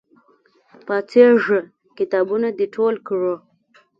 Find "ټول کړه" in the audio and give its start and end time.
2.75-3.35